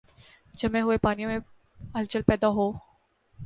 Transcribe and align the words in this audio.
جمے 0.53 0.81
ہوئے 0.81 0.97
پانیوں 0.97 1.29
میں 1.29 1.39
ہلچل 1.95 2.21
پیدا 2.21 2.47
ہو۔ 2.47 2.71